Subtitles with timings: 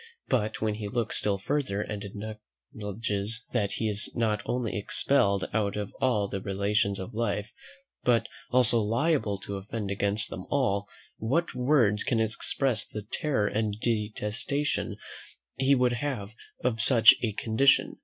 [0.29, 5.75] But when he looks still further and acknowledges that he is not only expelled out
[5.75, 7.53] of all the relations of life,
[8.03, 10.87] but also liable to offend against them all;
[11.17, 14.97] what words can express the terror and detestation
[15.57, 16.33] he would have
[16.63, 17.97] of such a condition?